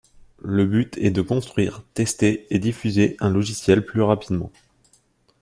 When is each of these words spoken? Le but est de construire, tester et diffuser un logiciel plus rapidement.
Le 0.39 0.65
but 0.65 0.97
est 0.97 1.11
de 1.11 1.21
construire, 1.21 1.83
tester 1.93 2.47
et 2.49 2.57
diffuser 2.57 3.15
un 3.19 3.29
logiciel 3.29 3.85
plus 3.85 4.01
rapidement. 4.01 4.51